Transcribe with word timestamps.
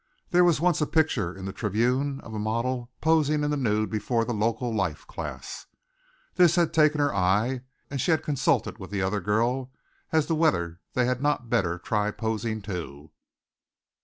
There 0.31 0.43
was 0.43 0.59
once 0.59 0.81
a 0.81 0.87
picture 0.87 1.31
in 1.35 1.45
the 1.45 1.53
Tribune 1.53 2.21
of 2.21 2.33
a 2.33 2.39
model 2.39 2.89
posing 3.01 3.43
in 3.43 3.51
the 3.51 3.55
nude 3.55 3.91
before 3.91 4.25
the 4.25 4.33
local 4.33 4.73
life 4.73 5.05
class. 5.05 5.67
This 6.33 6.55
had 6.55 6.73
taken 6.73 6.99
her 6.99 7.13
eye 7.13 7.61
and 7.87 8.01
she 8.01 8.09
had 8.09 8.23
consulted 8.23 8.79
with 8.79 8.89
the 8.89 9.03
other 9.03 9.21
girl 9.21 9.71
as 10.11 10.25
to 10.25 10.33
whether 10.33 10.79
they 10.93 11.05
had 11.05 11.21
not 11.21 11.51
better 11.51 11.77
try 11.77 12.09
posing, 12.09 12.63
too. 12.63 13.11